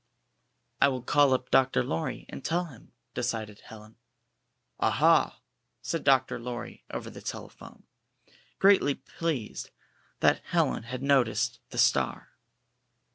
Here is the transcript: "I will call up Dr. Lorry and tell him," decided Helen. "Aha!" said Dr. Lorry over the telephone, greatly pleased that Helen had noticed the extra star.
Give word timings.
"I 0.81 0.87
will 0.87 1.03
call 1.03 1.31
up 1.31 1.51
Dr. 1.51 1.83
Lorry 1.83 2.25
and 2.27 2.43
tell 2.43 2.65
him," 2.65 2.93
decided 3.13 3.61
Helen. 3.65 3.97
"Aha!" 4.79 5.39
said 5.83 6.03
Dr. 6.03 6.39
Lorry 6.39 6.83
over 6.89 7.11
the 7.11 7.21
telephone, 7.21 7.83
greatly 8.57 8.95
pleased 8.95 9.69
that 10.21 10.41
Helen 10.45 10.81
had 10.89 11.03
noticed 11.03 11.59
the 11.69 11.75
extra 11.75 11.77
star. 11.77 12.29